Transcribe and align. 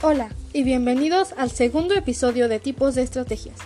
Hola 0.00 0.28
y 0.52 0.62
bienvenidos 0.62 1.34
al 1.36 1.50
segundo 1.50 1.92
episodio 1.92 2.46
de 2.48 2.60
tipos 2.60 2.94
de 2.94 3.02
estrategias. 3.02 3.58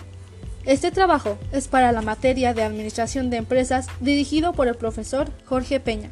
Este 0.64 0.90
trabajo 0.90 1.36
es 1.52 1.68
para 1.68 1.92
la 1.92 2.00
materia 2.00 2.54
de 2.54 2.62
Administración 2.62 3.28
de 3.28 3.36
Empresas 3.36 3.86
dirigido 4.00 4.54
por 4.54 4.66
el 4.66 4.74
profesor 4.74 5.30
Jorge 5.44 5.78
Peña 5.78 6.10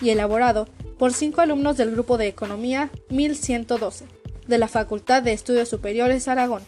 y 0.00 0.10
elaborado 0.10 0.66
por 0.98 1.12
cinco 1.12 1.42
alumnos 1.42 1.76
del 1.76 1.92
grupo 1.92 2.18
de 2.18 2.26
Economía 2.26 2.90
1112 3.10 4.06
de 4.48 4.58
la 4.58 4.66
Facultad 4.66 5.22
de 5.22 5.32
Estudios 5.32 5.68
Superiores 5.68 6.26
Aragón. 6.26 6.62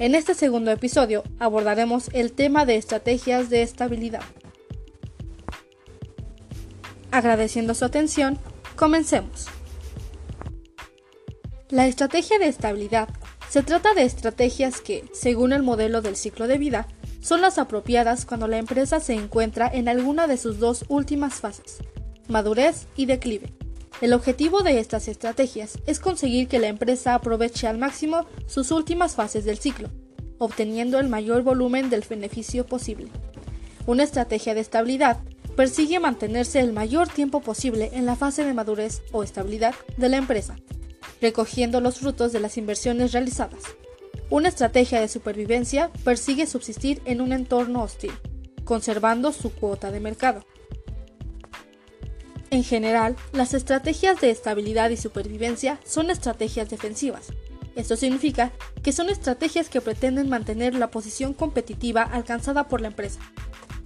En 0.00 0.16
este 0.16 0.34
segundo 0.34 0.72
episodio 0.72 1.22
abordaremos 1.38 2.10
el 2.14 2.32
tema 2.32 2.66
de 2.66 2.74
estrategias 2.74 3.48
de 3.48 3.62
estabilidad. 3.62 4.22
Agradeciendo 7.12 7.74
su 7.74 7.84
atención, 7.84 8.40
comencemos. 8.74 9.46
La 11.70 11.86
estrategia 11.86 12.38
de 12.38 12.48
estabilidad 12.48 13.10
se 13.50 13.62
trata 13.62 13.92
de 13.92 14.02
estrategias 14.04 14.80
que, 14.80 15.04
según 15.12 15.52
el 15.52 15.62
modelo 15.62 16.00
del 16.00 16.16
ciclo 16.16 16.48
de 16.48 16.56
vida, 16.56 16.88
son 17.20 17.42
las 17.42 17.58
apropiadas 17.58 18.24
cuando 18.24 18.48
la 18.48 18.56
empresa 18.56 19.00
se 19.00 19.12
encuentra 19.12 19.70
en 19.70 19.86
alguna 19.86 20.26
de 20.26 20.38
sus 20.38 20.58
dos 20.58 20.86
últimas 20.88 21.34
fases, 21.34 21.76
madurez 22.26 22.86
y 22.96 23.04
declive. 23.04 23.52
El 24.00 24.14
objetivo 24.14 24.62
de 24.62 24.80
estas 24.80 25.08
estrategias 25.08 25.78
es 25.86 26.00
conseguir 26.00 26.48
que 26.48 26.58
la 26.58 26.68
empresa 26.68 27.14
aproveche 27.14 27.66
al 27.66 27.76
máximo 27.76 28.24
sus 28.46 28.70
últimas 28.70 29.14
fases 29.14 29.44
del 29.44 29.58
ciclo, 29.58 29.90
obteniendo 30.38 30.98
el 30.98 31.10
mayor 31.10 31.42
volumen 31.42 31.90
del 31.90 32.02
beneficio 32.08 32.64
posible. 32.64 33.08
Una 33.86 34.04
estrategia 34.04 34.54
de 34.54 34.60
estabilidad 34.60 35.18
persigue 35.54 36.00
mantenerse 36.00 36.60
el 36.60 36.72
mayor 36.72 37.08
tiempo 37.08 37.42
posible 37.42 37.90
en 37.92 38.06
la 38.06 38.16
fase 38.16 38.44
de 38.44 38.54
madurez 38.54 39.02
o 39.12 39.22
estabilidad 39.22 39.74
de 39.98 40.08
la 40.08 40.16
empresa, 40.16 40.56
recogiendo 41.20 41.80
los 41.80 41.98
frutos 41.98 42.32
de 42.32 42.40
las 42.40 42.56
inversiones 42.56 43.12
realizadas. 43.12 43.62
Una 44.30 44.48
estrategia 44.48 45.00
de 45.00 45.08
supervivencia 45.08 45.90
persigue 46.04 46.46
subsistir 46.46 47.00
en 47.04 47.20
un 47.20 47.32
entorno 47.32 47.82
hostil, 47.82 48.12
conservando 48.64 49.32
su 49.32 49.52
cuota 49.52 49.90
de 49.90 50.00
mercado. 50.00 50.44
En 52.50 52.64
general, 52.64 53.16
las 53.32 53.54
estrategias 53.54 54.20
de 54.20 54.30
estabilidad 54.30 54.90
y 54.90 54.96
supervivencia 54.96 55.78
son 55.84 56.10
estrategias 56.10 56.70
defensivas. 56.70 57.28
Esto 57.76 57.96
significa 57.96 58.52
que 58.82 58.92
son 58.92 59.08
estrategias 59.08 59.68
que 59.68 59.80
pretenden 59.80 60.28
mantener 60.28 60.74
la 60.74 60.90
posición 60.90 61.34
competitiva 61.34 62.02
alcanzada 62.02 62.68
por 62.68 62.80
la 62.80 62.88
empresa, 62.88 63.20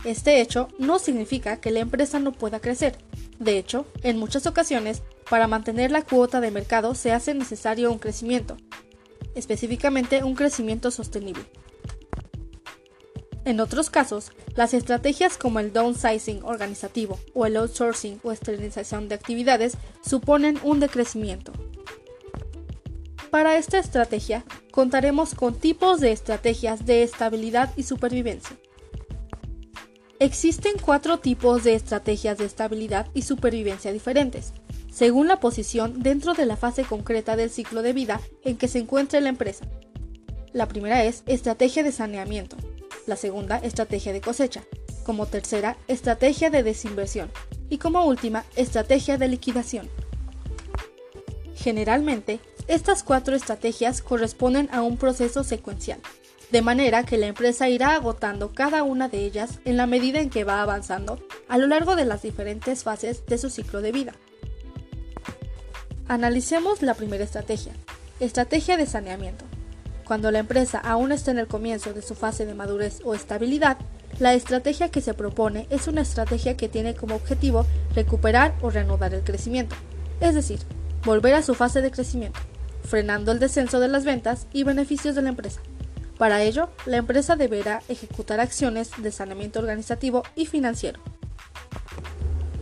este 0.05 0.41
hecho 0.41 0.69
no 0.79 0.99
significa 0.99 1.61
que 1.61 1.71
la 1.71 1.79
empresa 1.81 2.19
no 2.19 2.33
pueda 2.33 2.59
crecer. 2.59 2.99
De 3.39 3.57
hecho, 3.57 3.87
en 4.03 4.19
muchas 4.19 4.47
ocasiones, 4.47 5.03
para 5.33 5.49
mantener 5.49 5.91
la 5.91 6.03
cuota 6.03 6.43
de 6.43 6.51
mercado 6.51 6.95
se 6.95 7.11
hace 7.11 7.33
necesario 7.33 7.91
un 7.91 7.99
crecimiento, 7.99 8.59
específicamente 9.35 10.25
un 10.25 10.35
crecimiento 10.35 10.91
sostenible. 10.91 11.47
En 13.47 13.59
otros 13.59 13.89
casos, 13.89 14.33
las 14.57 14.75
estrategias 14.75 15.39
como 15.39 15.59
el 15.59 15.73
downsizing 15.73 16.43
organizativo 16.43 17.19
o 17.33 17.47
el 17.47 17.57
outsourcing 17.57 18.21
o 18.23 18.31
esterilización 18.31 19.09
de 19.09 19.15
actividades 19.15 19.79
suponen 20.03 20.59
un 20.63 20.81
decrecimiento. 20.81 21.53
Para 23.31 23.57
esta 23.57 23.79
estrategia, 23.79 24.45
contaremos 24.71 25.35
con 25.35 25.55
tipos 25.55 26.01
de 26.01 26.13
estrategias 26.13 26.85
de 26.85 27.05
estabilidad 27.05 27.73
y 27.75 27.85
supervivencia. 27.85 28.59
Existen 30.19 30.75
cuatro 30.79 31.21
tipos 31.21 31.65
de 31.65 31.75
estrategias 31.75 32.37
de 32.37 32.45
estabilidad 32.45 33.09
y 33.15 33.23
supervivencia 33.23 33.95
diferentes, 33.95 34.53
según 34.93 35.27
la 35.27 35.41
posición 35.41 36.03
dentro 36.03 36.35
de 36.35 36.47
la 36.47 36.57
fase 36.57 36.85
concreta 36.85 37.35
del 37.35 37.51
ciclo 37.51 37.83
de 37.83 37.93
vida 37.93 38.21
en 38.45 38.57
que 38.57 38.69
se 38.69 38.79
encuentra 38.79 39.21
la 39.21 39.31
empresa. 39.31 39.65
La 40.53 40.69
primera 40.69 41.03
es 41.05 41.23
estrategia 41.27 41.83
de 41.83 41.93
saneamiento, 41.93 42.57
la 43.07 43.17
segunda 43.17 43.57
estrategia 43.59 44.13
de 44.13 44.21
cosecha, 44.21 44.63
como 45.05 45.27
tercera 45.27 45.79
estrategia 45.89 46.51
de 46.51 46.63
desinversión 46.63 47.31
y 47.71 47.79
como 47.79 48.05
última 48.05 48.45
estrategia 48.55 49.17
de 49.17 49.29
liquidación. 49.29 49.89
Generalmente, 51.57 52.41
estas 52.69 53.03
cuatro 53.03 53.35
estrategias 53.35 54.03
corresponden 54.03 54.69
a 54.73 54.83
un 54.83 54.99
proceso 54.99 55.43
secuencial 55.43 56.01
de 56.53 56.61
manera 56.61 57.03
que 57.05 57.17
la 57.17 57.29
empresa 57.29 57.71
irá 57.71 57.95
agotando 57.95 58.53
cada 58.53 58.83
una 58.83 59.09
de 59.09 59.25
ellas 59.25 59.61
en 59.65 59.79
la 59.79 59.87
medida 59.87 60.21
en 60.21 60.29
que 60.29 60.45
va 60.45 60.61
avanzando 60.61 61.19
a 61.49 61.57
lo 61.57 61.67
largo 61.67 61.97
de 61.97 62.05
las 62.05 62.21
diferentes 62.21 62.85
fases 62.85 63.25
de 63.25 63.39
su 63.39 63.49
ciclo 63.49 63.81
de 63.81 63.91
vida. 63.91 64.13
Analicemos 66.13 66.83
la 66.83 66.93
primera 66.93 67.25
estrategia, 67.25 67.73
estrategia 68.21 68.77
de 68.77 68.85
saneamiento. 68.85 69.47
Cuando 70.05 70.31
la 70.31 70.41
empresa 70.41 70.79
aún 70.79 71.11
está 71.11 71.31
en 71.31 71.39
el 71.39 71.47
comienzo 71.47 71.95
de 71.95 72.03
su 72.03 72.15
fase 72.15 72.45
de 72.45 72.53
madurez 72.53 73.01
o 73.03 73.15
estabilidad, 73.15 73.79
la 74.19 74.35
estrategia 74.35 74.91
que 74.91 75.01
se 75.01 75.15
propone 75.15 75.67
es 75.71 75.89
una 75.89 76.03
estrategia 76.03 76.55
que 76.55 76.69
tiene 76.69 76.95
como 76.95 77.15
objetivo 77.15 77.65
recuperar 77.95 78.55
o 78.61 78.69
reanudar 78.69 79.15
el 79.15 79.25
crecimiento, 79.25 79.75
es 80.21 80.35
decir, 80.35 80.59
volver 81.03 81.33
a 81.33 81.43
su 81.43 81.55
fase 81.55 81.81
de 81.81 81.91
crecimiento, 81.91 82.41
frenando 82.85 83.33
el 83.33 83.39
descenso 83.39 83.81
de 83.81 83.89
las 83.89 84.05
ventas 84.05 84.49
y 84.53 84.65
beneficios 84.65 85.15
de 85.15 85.23
la 85.23 85.31
empresa. 85.31 85.63
Para 86.19 86.43
ello, 86.43 86.69
la 86.85 86.99
empresa 86.99 87.37
deberá 87.37 87.83
ejecutar 87.89 88.39
acciones 88.39 88.91
de 88.99 89.13
saneamiento 89.13 89.61
organizativo 89.61 90.25
y 90.37 90.45
financiero. 90.45 91.01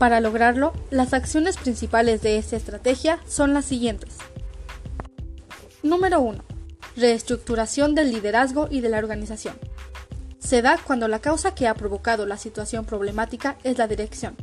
Para 0.00 0.22
lograrlo, 0.22 0.72
las 0.88 1.12
acciones 1.12 1.59
principales 1.59 2.22
de 2.22 2.38
esta 2.38 2.56
estrategia 2.56 3.21
son 3.28 3.53
las 3.53 3.66
siguientes. 3.66 4.16
Número 5.83 6.22
1. 6.22 6.43
Reestructuración 6.97 7.94
del 7.94 8.11
liderazgo 8.11 8.66
y 8.71 8.81
de 8.81 8.88
la 8.88 8.97
organización. 8.97 9.59
Se 10.38 10.62
da 10.62 10.78
cuando 10.83 11.06
la 11.06 11.19
causa 11.19 11.55
que 11.55 11.69
ha 11.69 11.75
provocado 11.75 12.25
la 12.25 12.38
situación 12.38 12.87
problemática 12.87 13.59
es 13.62 13.77
la 13.77 13.88
dirección, 13.88 14.37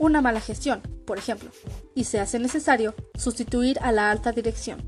una 0.00 0.20
mala 0.20 0.40
gestión, 0.40 0.80
por 1.06 1.16
ejemplo, 1.16 1.50
y 1.94 2.02
se 2.02 2.18
hace 2.18 2.40
necesario 2.40 2.96
sustituir 3.16 3.78
a 3.82 3.92
la 3.92 4.10
alta 4.10 4.32
dirección. 4.32 4.82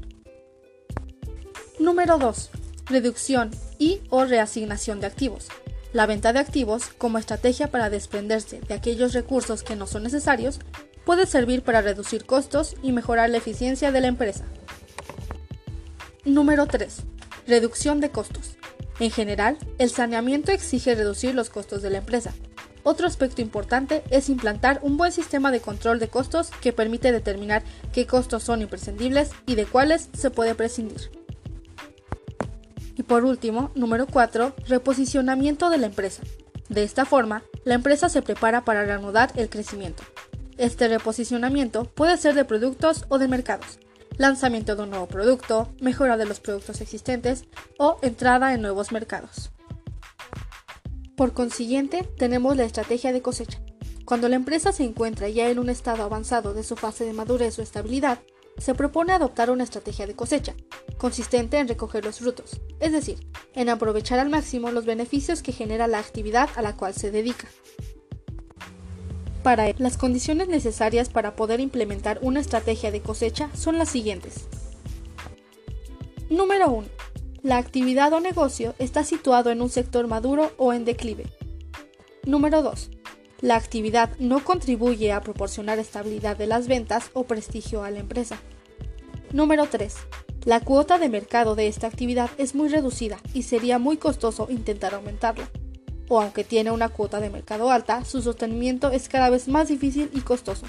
Número 1.79 2.19
2 2.19 2.51
reducción 2.87 3.51
y 3.79 4.01
o 4.11 4.25
reasignación 4.25 5.01
de 5.01 5.07
activos. 5.07 5.49
La 5.93 6.07
venta 6.07 6.33
de 6.33 6.41
activos, 6.41 6.89
como 6.99 7.19
estrategia 7.19 7.71
para 7.71 7.91
desprenderse 7.91 8.61
de 8.61 8.75
aquellos 8.75 9.13
recursos 9.13 9.63
que 9.63 9.77
no 9.77 9.87
son 9.87 10.03
necesarios, 10.03 10.59
puede 11.05 11.27
servir 11.27 11.63
para 11.63 11.81
reducir 11.81 12.27
costos 12.27 12.75
y 12.83 12.93
mejorar 12.93 13.31
la 13.31 13.39
eficiencia 13.39 13.93
de 13.93 14.01
la 14.01 14.09
empresa. 14.09 14.45
Número 16.25 16.67
3. 16.67 17.03
Reducción 17.47 18.01
de 18.01 18.11
costos. 18.11 18.57
En 18.99 19.11
general, 19.11 19.57
el 19.79 19.91
saneamiento 19.91 20.53
exige 20.53 20.95
reducir 20.95 21.35
los 21.35 21.51
costos 21.51 21.83
de 21.83 21.91
la 21.91 21.99
empresa. 21.99 22.33
Otro 22.83 23.07
aspecto 23.07 23.43
importante 23.43 24.03
es 24.11 24.29
implantar 24.29 24.81
un 24.83 24.97
buen 24.97 25.13
sistema 25.13 25.51
de 25.51 25.61
control 25.61 25.99
de 25.99 26.09
costos 26.09 26.51
que 26.61 26.73
permite 26.73 27.13
determinar 27.13 27.63
qué 27.93 28.07
costos 28.07 28.43
son 28.43 28.63
imprescindibles 28.63 29.31
y 29.47 29.55
de 29.55 29.67
cuáles 29.67 30.09
se 30.17 30.31
puede 30.31 30.55
prescindir. 30.55 31.11
Por 33.07 33.25
último, 33.25 33.71
número 33.75 34.07
4, 34.07 34.55
reposicionamiento 34.67 35.71
de 35.71 35.79
la 35.79 35.87
empresa. 35.87 36.23
De 36.69 36.83
esta 36.83 37.05
forma, 37.05 37.45
la 37.65 37.75
empresa 37.75 38.09
se 38.09 38.23
prepara 38.23 38.65
para 38.65 38.85
reanudar 38.85 39.33
el 39.37 39.49
crecimiento. 39.49 40.03
Este 40.59 40.89
reposicionamiento 40.89 41.85
puede 41.85 42.17
ser 42.17 42.35
de 42.35 42.45
productos 42.45 43.05
o 43.09 43.19
de 43.19 43.29
mercados, 43.29 43.79
lanzamiento 44.17 44.75
de 44.75 44.83
un 44.83 44.91
nuevo 44.91 45.07
producto, 45.07 45.73
mejora 45.81 46.17
de 46.17 46.27
los 46.27 46.41
productos 46.41 46.81
existentes 46.81 47.45
o 47.79 47.99
entrada 48.03 48.55
en 48.55 48.63
nuevos 48.63 48.91
mercados. 48.91 49.51
Por 51.17 51.33
consiguiente, 51.33 52.09
tenemos 52.19 52.57
la 52.57 52.65
estrategia 52.65 53.13
de 53.13 53.23
cosecha. 53.23 53.61
Cuando 54.05 54.29
la 54.29 54.37
empresa 54.37 54.73
se 54.73 54.85
encuentra 54.85 55.29
ya 55.29 55.49
en 55.49 55.59
un 55.59 55.69
estado 55.69 56.03
avanzado 56.03 56.55
de 56.55 56.63
su 56.63 56.77
fase 56.77 57.05
de 57.05 57.13
madurez 57.13 57.59
o 57.59 57.63
estabilidad, 57.63 58.19
se 58.59 58.75
propone 58.75 59.13
adoptar 59.13 59.51
una 59.51 59.65
estrategia 59.65 60.07
de 60.07 60.15
cosecha, 60.15 60.55
consistente 60.99 61.59
en 61.59 61.69
recoger 61.69 62.05
los 62.05 62.19
frutos, 62.19 62.61
es 62.81 62.93
decir, 62.93 63.27
en 63.55 63.69
aprovechar 63.69 64.19
al 64.19 64.31
máximo 64.31 64.71
los 64.71 64.87
beneficios 64.87 65.43
que 65.43 65.53
genera 65.53 65.87
la 65.87 65.99
actividad 65.99 66.49
a 66.57 66.63
la 66.63 66.77
cual 66.77 66.95
se 66.95 67.11
dedica. 67.11 67.49
Para 69.43 69.69
él, 69.69 69.77
las 69.79 69.97
condiciones 69.97 70.49
necesarias 70.49 71.09
para 71.09 71.37
poder 71.37 71.61
implementar 71.61 72.19
una 72.23 72.41
estrategia 72.41 72.91
de 72.91 73.01
cosecha 73.01 73.49
son 73.55 73.79
las 73.79 73.89
siguientes. 73.89 74.47
Número 76.29 76.69
1. 76.69 76.89
La 77.43 77.59
actividad 77.59 78.13
o 78.13 78.19
negocio 78.19 78.75
está 78.81 79.05
situado 79.05 79.51
en 79.51 79.63
un 79.63 79.71
sector 79.71 80.09
maduro 80.09 80.51
o 80.57 80.73
en 80.73 80.85
declive. 80.85 81.27
Número 82.25 82.61
2. 82.63 82.91
La 83.41 83.57
actividad 83.57 84.17
no 84.19 84.43
contribuye 84.43 85.13
a 85.13 85.21
proporcionar 85.21 85.79
estabilidad 85.79 86.37
de 86.37 86.47
las 86.47 86.69
ventas 86.69 87.11
o 87.13 87.25
prestigio 87.25 87.85
a 87.85 87.91
la 87.91 88.01
empresa. 88.01 88.39
Número 89.33 89.67
3. 89.67 89.95
La 90.47 90.61
cuota 90.61 90.99
de 90.99 91.09
mercado 91.09 91.55
de 91.55 91.67
esta 91.67 91.87
actividad 91.87 92.31
es 92.39 92.55
muy 92.55 92.69
reducida 92.69 93.19
y 93.35 93.43
sería 93.43 93.79
muy 93.79 93.99
costoso 93.99 94.47
intentar 94.49 94.95
aumentarla. 94.95 95.51
O 96.09 96.21
aunque 96.21 96.45
tiene 96.45 96.71
una 96.71 96.89
cuota 96.89 97.21
de 97.21 97.31
mercado 97.31 97.71
alta, 97.71 98.05
su 98.05 98.23
sostenimiento 98.23 98.91
es 98.91 99.09
cada 99.09 99.29
vez 99.29 99.49
más 99.49 99.69
difícil 99.69 100.09
y 100.15 100.21
costoso. 100.21 100.67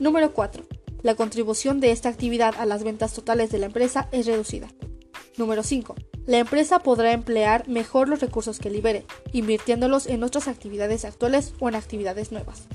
Número 0.00 0.32
4. 0.32 0.64
la 1.02 1.14
contribución 1.14 1.80
de 1.80 1.92
esta 1.92 2.08
actividad 2.08 2.54
a 2.58 2.66
las 2.66 2.82
ventas 2.82 3.12
totales 3.12 3.50
de 3.50 3.58
la 3.58 3.66
empresa 3.66 4.08
es 4.10 4.26
reducida. 4.26 4.68
Número 5.36 5.62
5. 5.62 5.94
La 6.28 6.36
empresa 6.36 6.80
podrá 6.80 7.12
emplear 7.12 7.66
mejor 7.70 8.06
los 8.06 8.20
recursos 8.20 8.58
que 8.58 8.68
libere, 8.68 9.06
invirtiéndolos 9.32 10.06
en 10.06 10.22
otras 10.22 10.46
actividades 10.46 11.06
actuales 11.06 11.54
o 11.58 11.70
en 11.70 11.74
actividades 11.74 12.32
nuevas. 12.32 12.66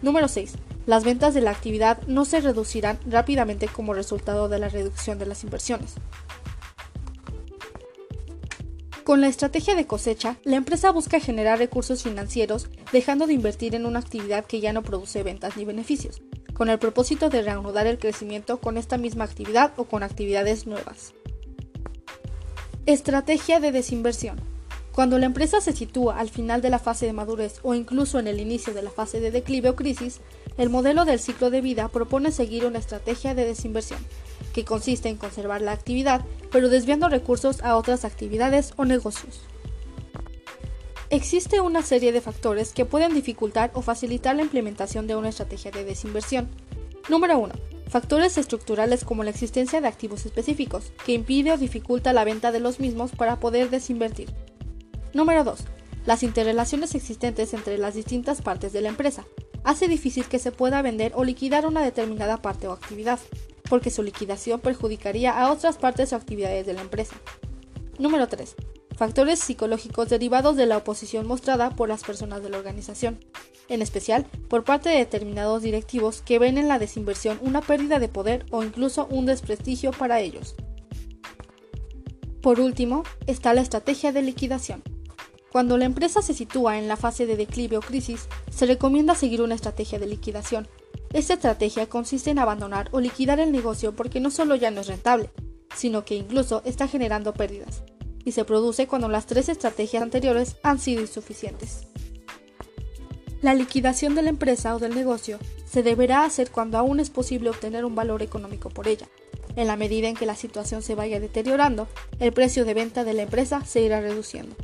Número 0.00 0.28
6. 0.28 0.54
Las 0.86 1.04
ventas 1.04 1.34
de 1.34 1.42
la 1.42 1.50
actividad 1.50 2.00
no 2.06 2.24
se 2.24 2.40
reducirán 2.40 2.98
rápidamente 3.06 3.68
como 3.68 3.92
resultado 3.92 4.48
de 4.48 4.60
la 4.60 4.70
reducción 4.70 5.18
de 5.18 5.26
las 5.26 5.44
inversiones. 5.44 5.96
Con 9.04 9.20
la 9.20 9.28
estrategia 9.28 9.74
de 9.74 9.86
cosecha, 9.86 10.38
la 10.44 10.56
empresa 10.56 10.90
busca 10.90 11.20
generar 11.20 11.58
recursos 11.58 12.02
financieros 12.02 12.70
dejando 12.92 13.26
de 13.26 13.34
invertir 13.34 13.74
en 13.74 13.84
una 13.84 13.98
actividad 13.98 14.46
que 14.46 14.60
ya 14.60 14.72
no 14.72 14.82
produce 14.82 15.22
ventas 15.22 15.58
ni 15.58 15.66
beneficios, 15.66 16.22
con 16.54 16.70
el 16.70 16.78
propósito 16.78 17.28
de 17.28 17.42
reanudar 17.42 17.86
el 17.86 17.98
crecimiento 17.98 18.58
con 18.58 18.78
esta 18.78 18.96
misma 18.96 19.24
actividad 19.24 19.74
o 19.76 19.84
con 19.84 20.02
actividades 20.02 20.66
nuevas. 20.66 21.12
Estrategia 22.86 23.58
de 23.58 23.72
desinversión. 23.72 24.40
Cuando 24.92 25.18
la 25.18 25.26
empresa 25.26 25.60
se 25.60 25.72
sitúa 25.72 26.20
al 26.20 26.30
final 26.30 26.62
de 26.62 26.70
la 26.70 26.78
fase 26.78 27.04
de 27.04 27.12
madurez 27.12 27.58
o 27.64 27.74
incluso 27.74 28.20
en 28.20 28.28
el 28.28 28.38
inicio 28.38 28.74
de 28.74 28.82
la 28.82 28.90
fase 28.90 29.18
de 29.18 29.32
declive 29.32 29.70
o 29.70 29.74
crisis, 29.74 30.20
el 30.56 30.70
modelo 30.70 31.04
del 31.04 31.18
ciclo 31.18 31.50
de 31.50 31.60
vida 31.60 31.88
propone 31.88 32.30
seguir 32.30 32.64
una 32.64 32.78
estrategia 32.78 33.34
de 33.34 33.44
desinversión, 33.44 33.98
que 34.54 34.64
consiste 34.64 35.08
en 35.08 35.16
conservar 35.16 35.62
la 35.62 35.72
actividad, 35.72 36.24
pero 36.52 36.68
desviando 36.68 37.08
recursos 37.08 37.60
a 37.64 37.76
otras 37.76 38.04
actividades 38.04 38.72
o 38.76 38.84
negocios. 38.84 39.40
Existe 41.10 41.60
una 41.60 41.82
serie 41.82 42.12
de 42.12 42.20
factores 42.20 42.72
que 42.72 42.84
pueden 42.84 43.14
dificultar 43.14 43.72
o 43.74 43.82
facilitar 43.82 44.36
la 44.36 44.42
implementación 44.42 45.08
de 45.08 45.16
una 45.16 45.30
estrategia 45.30 45.72
de 45.72 45.82
desinversión. 45.82 46.48
Número 47.08 47.36
1. 47.36 47.52
Factores 47.88 48.36
estructurales 48.36 49.04
como 49.04 49.22
la 49.22 49.30
existencia 49.30 49.80
de 49.80 49.88
activos 49.88 50.26
específicos, 50.26 50.92
que 51.04 51.12
impide 51.12 51.52
o 51.52 51.58
dificulta 51.58 52.12
la 52.12 52.24
venta 52.24 52.52
de 52.52 52.60
los 52.60 52.80
mismos 52.80 53.12
para 53.12 53.38
poder 53.38 53.70
desinvertir. 53.70 54.28
Número 55.14 55.44
2. 55.44 55.60
Las 56.04 56.22
interrelaciones 56.22 56.94
existentes 56.94 57.54
entre 57.54 57.78
las 57.78 57.94
distintas 57.94 58.42
partes 58.42 58.72
de 58.72 58.80
la 58.80 58.88
empresa. 58.88 59.24
Hace 59.64 59.88
difícil 59.88 60.26
que 60.26 60.38
se 60.38 60.52
pueda 60.52 60.82
vender 60.82 61.12
o 61.14 61.24
liquidar 61.24 61.66
una 61.66 61.82
determinada 61.82 62.38
parte 62.38 62.68
o 62.68 62.72
actividad, 62.72 63.18
porque 63.68 63.90
su 63.90 64.02
liquidación 64.02 64.60
perjudicaría 64.60 65.32
a 65.32 65.50
otras 65.50 65.76
partes 65.76 66.12
o 66.12 66.16
actividades 66.16 66.66
de 66.66 66.74
la 66.74 66.82
empresa. 66.82 67.16
Número 67.98 68.28
3 68.28 68.56
factores 68.96 69.40
psicológicos 69.40 70.08
derivados 70.08 70.56
de 70.56 70.66
la 70.66 70.78
oposición 70.78 71.26
mostrada 71.26 71.70
por 71.70 71.88
las 71.88 72.02
personas 72.02 72.42
de 72.42 72.48
la 72.48 72.58
organización, 72.58 73.20
en 73.68 73.82
especial 73.82 74.26
por 74.48 74.64
parte 74.64 74.88
de 74.88 74.98
determinados 74.98 75.62
directivos 75.62 76.22
que 76.22 76.38
ven 76.38 76.58
en 76.58 76.68
la 76.68 76.78
desinversión 76.78 77.38
una 77.42 77.60
pérdida 77.60 77.98
de 77.98 78.08
poder 78.08 78.46
o 78.50 78.62
incluso 78.62 79.06
un 79.10 79.26
desprestigio 79.26 79.90
para 79.92 80.20
ellos. 80.20 80.54
Por 82.42 82.60
último, 82.60 83.02
está 83.26 83.54
la 83.54 83.60
estrategia 83.60 84.12
de 84.12 84.22
liquidación. 84.22 84.82
Cuando 85.50 85.78
la 85.78 85.86
empresa 85.86 86.22
se 86.22 86.34
sitúa 86.34 86.78
en 86.78 86.86
la 86.86 86.96
fase 86.96 87.26
de 87.26 87.36
declive 87.36 87.76
o 87.76 87.80
crisis, 87.80 88.28
se 88.50 88.66
recomienda 88.66 89.14
seguir 89.14 89.42
una 89.42 89.54
estrategia 89.54 89.98
de 89.98 90.06
liquidación. 90.06 90.68
Esta 91.12 91.34
estrategia 91.34 91.88
consiste 91.88 92.30
en 92.30 92.38
abandonar 92.38 92.88
o 92.92 93.00
liquidar 93.00 93.40
el 93.40 93.52
negocio 93.52 93.96
porque 93.96 94.20
no 94.20 94.30
solo 94.30 94.54
ya 94.54 94.70
no 94.70 94.82
es 94.82 94.86
rentable, 94.86 95.30
sino 95.74 96.04
que 96.04 96.14
incluso 96.14 96.62
está 96.64 96.88
generando 96.88 97.32
pérdidas 97.32 97.82
y 98.26 98.32
se 98.32 98.44
produce 98.44 98.88
cuando 98.88 99.08
las 99.08 99.26
tres 99.26 99.48
estrategias 99.48 100.02
anteriores 100.02 100.56
han 100.62 100.80
sido 100.80 101.00
insuficientes. 101.00 101.86
La 103.46 103.54
liquidación 103.54 104.16
de 104.16 104.22
la 104.22 104.30
empresa 104.30 104.74
o 104.74 104.80
del 104.80 104.96
negocio 104.96 105.38
se 105.66 105.84
deberá 105.84 106.24
hacer 106.24 106.50
cuando 106.50 106.78
aún 106.78 106.98
es 106.98 107.10
posible 107.10 107.48
obtener 107.48 107.84
un 107.84 107.94
valor 107.94 108.20
económico 108.22 108.70
por 108.70 108.88
ella. 108.88 109.06
En 109.54 109.68
la 109.68 109.76
medida 109.76 110.08
en 110.08 110.16
que 110.16 110.26
la 110.26 110.34
situación 110.34 110.82
se 110.82 110.96
vaya 110.96 111.20
deteriorando, 111.20 111.86
el 112.18 112.32
precio 112.32 112.64
de 112.64 112.74
venta 112.74 113.04
de 113.04 113.14
la 113.14 113.22
empresa 113.22 113.64
se 113.64 113.82
irá 113.82 114.00
reduciendo. 114.00 114.56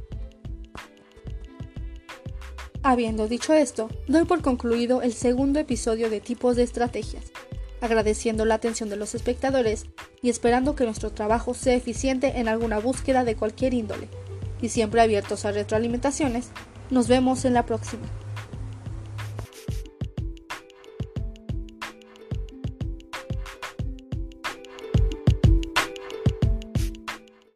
Habiendo 2.83 3.29
dicho 3.29 3.55
esto, 3.55 3.89
doy 4.09 4.25
por 4.25 4.43
concluido 4.43 5.01
el 5.01 5.13
segundo 5.13 5.61
episodio 5.61 6.11
de 6.11 6.21
tipos 6.21 6.57
de 6.57 6.65
estrategias 6.65 7.31
agradeciendo 7.81 8.45
la 8.45 8.55
atención 8.55 8.89
de 8.89 8.97
los 8.97 9.15
espectadores 9.15 9.87
y 10.23 10.29
esperando 10.29 10.75
que 10.75 10.85
nuestro 10.85 11.11
trabajo 11.11 11.55
sea 11.55 11.75
eficiente 11.75 12.41
en 12.41 12.49
alguna 12.49 12.81
búsqueda 12.81 13.23
de 13.25 13.37
cualquier 13.37 13.75
índole. 13.75 14.09
Y 14.61 14.71
siempre 14.71 15.01
abiertos 15.01 15.45
a 15.45 15.53
retroalimentaciones, 15.53 16.51
nos 16.91 17.09
vemos 17.09 17.45
en 17.45 17.55
la 17.55 17.67
próxima. 17.67 18.09